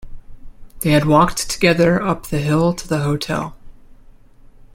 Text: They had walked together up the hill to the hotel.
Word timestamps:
They 0.79 0.93
had 0.93 1.05
walked 1.05 1.47
together 1.47 2.01
up 2.01 2.25
the 2.25 2.39
hill 2.39 2.73
to 2.73 2.87
the 2.87 3.01
hotel. 3.03 3.55